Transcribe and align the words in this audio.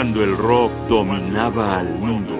cuando 0.00 0.24
el 0.24 0.34
rock 0.34 0.72
dominaba 0.88 1.78
al 1.78 1.94
mundo. 1.98 2.34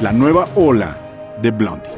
La 0.00 0.12
nueva 0.12 0.48
ola 0.54 0.96
de 1.42 1.50
Blondie. 1.50 1.90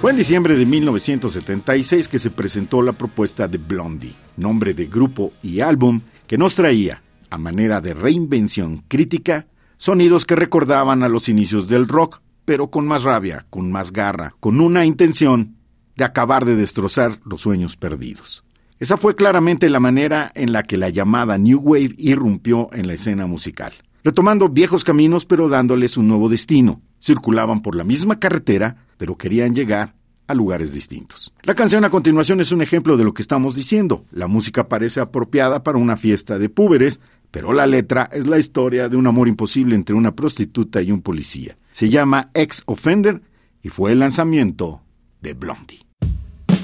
Fue 0.00 0.10
en 0.10 0.16
diciembre 0.16 0.56
de 0.56 0.66
1976 0.66 2.08
que 2.08 2.18
se 2.18 2.30
presentó 2.30 2.82
la 2.82 2.90
propuesta 2.90 3.46
de 3.46 3.58
Blondie, 3.58 4.14
nombre 4.36 4.74
de 4.74 4.86
grupo 4.86 5.30
y 5.44 5.60
álbum 5.60 6.00
que 6.26 6.36
nos 6.36 6.56
traía, 6.56 7.02
a 7.30 7.38
manera 7.38 7.80
de 7.80 7.94
reinvención 7.94 8.84
crítica, 8.88 9.46
sonidos 9.76 10.26
que 10.26 10.36
recordaban 10.36 11.02
a 11.02 11.08
los 11.08 11.28
inicios 11.28 11.68
del 11.68 11.88
rock, 11.88 12.20
pero 12.44 12.68
con 12.70 12.86
más 12.86 13.04
rabia, 13.04 13.46
con 13.50 13.70
más 13.70 13.92
garra, 13.92 14.34
con 14.40 14.60
una 14.60 14.84
intención 14.84 15.56
de 15.96 16.04
acabar 16.04 16.44
de 16.44 16.56
destrozar 16.56 17.18
los 17.24 17.42
sueños 17.42 17.76
perdidos. 17.76 18.44
Esa 18.78 18.96
fue 18.96 19.16
claramente 19.16 19.68
la 19.68 19.80
manera 19.80 20.30
en 20.34 20.52
la 20.52 20.62
que 20.62 20.76
la 20.76 20.88
llamada 20.88 21.36
New 21.36 21.58
Wave 21.58 21.94
irrumpió 21.98 22.68
en 22.72 22.86
la 22.86 22.94
escena 22.94 23.26
musical, 23.26 23.72
retomando 24.04 24.48
viejos 24.48 24.84
caminos 24.84 25.24
pero 25.24 25.48
dándoles 25.48 25.96
un 25.96 26.06
nuevo 26.06 26.28
destino. 26.28 26.80
Circulaban 27.00 27.62
por 27.62 27.74
la 27.74 27.84
misma 27.84 28.18
carretera, 28.18 28.76
pero 28.96 29.16
querían 29.16 29.54
llegar 29.54 29.94
a 30.28 30.34
lugares 30.34 30.72
distintos. 30.72 31.32
La 31.42 31.54
canción 31.54 31.84
a 31.84 31.90
continuación 31.90 32.40
es 32.40 32.52
un 32.52 32.62
ejemplo 32.62 32.96
de 32.96 33.04
lo 33.04 33.14
que 33.14 33.22
estamos 33.22 33.56
diciendo. 33.56 34.04
La 34.12 34.28
música 34.28 34.68
parece 34.68 35.00
apropiada 35.00 35.64
para 35.64 35.78
una 35.78 35.96
fiesta 35.96 36.38
de 36.38 36.48
púberes, 36.48 37.00
pero 37.30 37.52
la 37.52 37.66
letra 37.66 38.08
es 38.12 38.26
la 38.26 38.38
historia 38.38 38.88
de 38.88 38.96
un 38.96 39.06
amor 39.06 39.28
imposible 39.28 39.74
entre 39.74 39.94
una 39.94 40.14
prostituta 40.14 40.80
y 40.82 40.92
un 40.92 41.02
policía. 41.02 41.56
Se 41.72 41.88
llama 41.88 42.30
Ex 42.34 42.62
Offender 42.66 43.22
y 43.62 43.68
fue 43.68 43.92
el 43.92 44.00
lanzamiento 44.00 44.82
de 45.20 45.34
Blondie. 45.34 45.80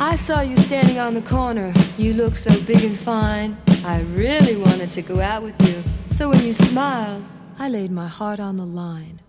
I 0.01 0.17
saw 0.17 0.43
you 0.43 0.57
standing 0.57 0.99
on 0.99 1.15
the 1.15 1.23
corner. 1.23 1.73
You 1.99 2.15
look 2.15 2.37
so 2.37 2.51
big 2.67 2.85
and 2.85 2.97
fine. 2.97 3.57
I 3.85 4.01
really 4.17 4.57
wanted 4.57 4.91
to 4.93 5.03
go 5.03 5.21
out 5.21 5.43
with 5.43 5.61
you. 5.61 5.83
So 6.09 6.31
when 6.31 6.45
you 6.45 6.53
smiled, 6.53 7.23
I 7.59 7.69
laid 7.69 7.93
my 7.93 8.09
heart 8.09 8.41
on 8.41 8.57
the 8.57 8.67
line. 8.67 9.24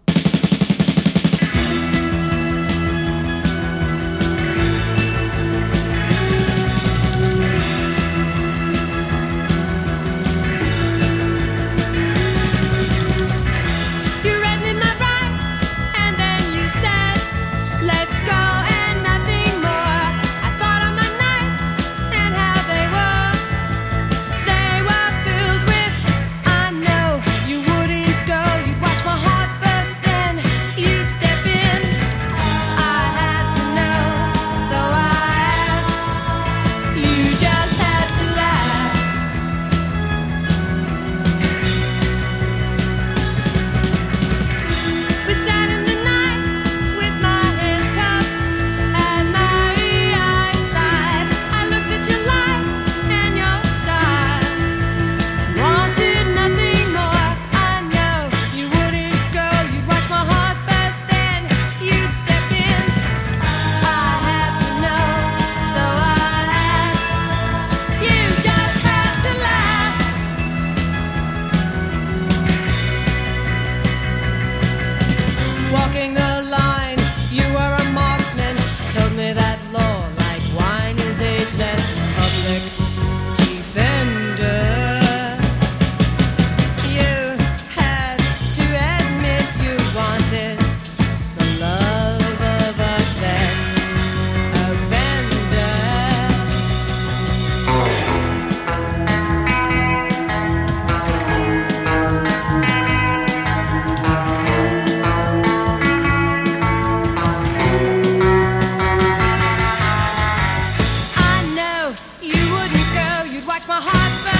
You'd 113.35 113.45
watch 113.45 113.67
my 113.67 113.81
heart 113.81 114.23
burn. 114.23 114.34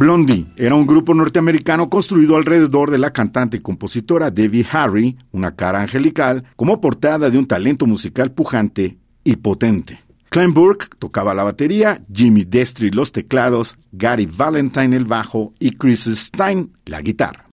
Blondie 0.00 0.46
era 0.56 0.76
un 0.76 0.86
grupo 0.86 1.12
norteamericano 1.12 1.90
construido 1.90 2.36
alrededor 2.36 2.90
de 2.90 2.96
la 2.96 3.12
cantante 3.12 3.58
y 3.58 3.60
compositora 3.60 4.30
Debbie 4.30 4.64
Harry, 4.72 5.18
una 5.30 5.54
cara 5.54 5.82
angelical, 5.82 6.44
como 6.56 6.80
portada 6.80 7.28
de 7.28 7.36
un 7.36 7.46
talento 7.46 7.84
musical 7.84 8.32
pujante 8.32 8.96
y 9.24 9.36
potente. 9.36 10.02
Clem 10.30 10.54
Burke 10.54 10.86
tocaba 10.98 11.34
la 11.34 11.44
batería, 11.44 12.02
Jimmy 12.10 12.44
Destry 12.44 12.90
los 12.90 13.12
teclados, 13.12 13.76
Gary 13.92 14.24
Valentine 14.24 14.96
el 14.96 15.04
bajo 15.04 15.52
y 15.58 15.72
Chris 15.72 16.06
Stein 16.06 16.72
la 16.86 17.02
guitarra. 17.02 17.50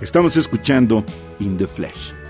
Estamos 0.00 0.36
escuchando 0.36 1.04
In 1.38 1.56
the 1.56 1.68
Flesh. 1.68 2.25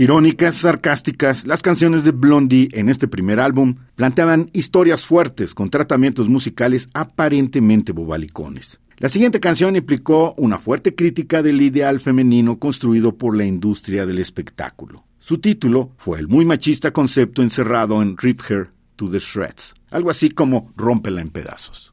Irónicas, 0.00 0.54
sarcásticas, 0.54 1.44
las 1.44 1.60
canciones 1.60 2.04
de 2.04 2.12
Blondie 2.12 2.68
en 2.70 2.88
este 2.88 3.08
primer 3.08 3.40
álbum 3.40 3.74
planteaban 3.96 4.46
historias 4.52 5.04
fuertes 5.04 5.54
con 5.54 5.70
tratamientos 5.70 6.28
musicales 6.28 6.88
aparentemente 6.94 7.90
bobalicones. 7.90 8.78
La 8.98 9.08
siguiente 9.08 9.40
canción 9.40 9.74
implicó 9.74 10.36
una 10.38 10.58
fuerte 10.58 10.94
crítica 10.94 11.42
del 11.42 11.60
ideal 11.60 11.98
femenino 11.98 12.60
construido 12.60 13.18
por 13.18 13.36
la 13.36 13.44
industria 13.44 14.06
del 14.06 14.20
espectáculo. 14.20 15.04
Su 15.18 15.38
título 15.38 15.90
fue 15.96 16.20
el 16.20 16.28
muy 16.28 16.44
machista 16.44 16.92
concepto 16.92 17.42
encerrado 17.42 18.00
en 18.00 18.16
Rip 18.16 18.40
Her 18.48 18.70
to 18.94 19.10
the 19.10 19.18
Shreds, 19.18 19.74
algo 19.90 20.10
así 20.10 20.30
como 20.30 20.72
Rómpela 20.76 21.22
en 21.22 21.30
pedazos. 21.30 21.92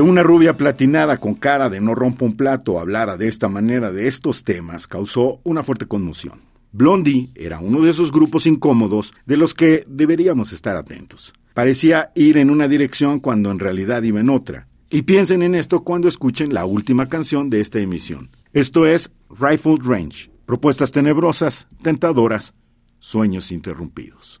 Que 0.00 0.04
una 0.04 0.22
rubia 0.22 0.56
platinada 0.56 1.18
con 1.18 1.34
cara 1.34 1.68
de 1.68 1.78
no 1.78 1.94
rompo 1.94 2.24
un 2.24 2.34
plato 2.34 2.80
hablara 2.80 3.18
de 3.18 3.28
esta 3.28 3.50
manera 3.50 3.92
de 3.92 4.08
estos 4.08 4.44
temas 4.44 4.86
causó 4.86 5.40
una 5.44 5.62
fuerte 5.62 5.84
conmoción. 5.84 6.40
Blondie 6.72 7.28
era 7.34 7.60
uno 7.60 7.82
de 7.82 7.90
esos 7.90 8.10
grupos 8.10 8.46
incómodos 8.46 9.12
de 9.26 9.36
los 9.36 9.52
que 9.52 9.84
deberíamos 9.86 10.54
estar 10.54 10.74
atentos. 10.74 11.34
Parecía 11.52 12.12
ir 12.14 12.38
en 12.38 12.48
una 12.48 12.66
dirección 12.66 13.20
cuando 13.20 13.50
en 13.50 13.58
realidad 13.58 14.02
iba 14.02 14.20
en 14.20 14.30
otra. 14.30 14.68
Y 14.88 15.02
piensen 15.02 15.42
en 15.42 15.54
esto 15.54 15.84
cuando 15.84 16.08
escuchen 16.08 16.54
la 16.54 16.64
última 16.64 17.06
canción 17.10 17.50
de 17.50 17.60
esta 17.60 17.78
emisión. 17.78 18.30
Esto 18.54 18.86
es 18.86 19.10
Rifled 19.38 19.82
Range. 19.82 20.30
Propuestas 20.46 20.92
tenebrosas, 20.92 21.68
tentadoras, 21.82 22.54
sueños 23.00 23.52
interrumpidos. 23.52 24.40